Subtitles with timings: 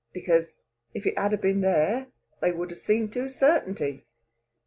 [0.13, 0.63] Because,
[0.95, 2.07] if it had 'a been there,
[2.41, 4.07] they would have seen to a certainty.